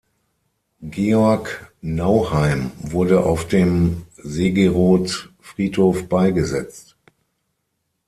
Georg 0.89 1.71
Nauheim 1.81 2.71
wurde 2.79 3.23
auf 3.23 3.47
dem 3.47 4.01
Segeroth-Friedhof 4.17 6.09
beigesetzt. 6.09 6.97